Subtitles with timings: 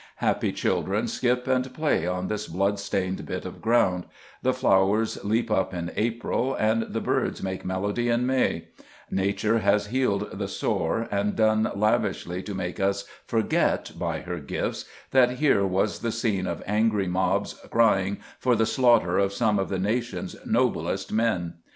[0.15, 4.07] Happy children skip and play on this blood stained bit of ground;
[4.41, 8.69] the flowers leap up in April and the birds make melody in May;
[9.11, 14.85] Nature has healed the sore and done lavishly to make us forget, by her gifts,
[15.11, 19.69] that here was the scene of angry mobs crying for the slaughter of some of
[19.69, 21.57] the nation's noblest men.